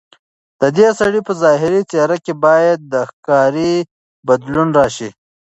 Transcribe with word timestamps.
ددې 0.61 0.87
سړي 0.99 1.21
په 1.27 1.33
ظاهري 1.41 1.81
څېره 1.91 2.17
کې 2.25 2.33
باید 2.45 2.79
د 2.93 2.93
ښکاري 3.09 3.73
بدلون 4.27 4.67
راشي. 4.79 5.09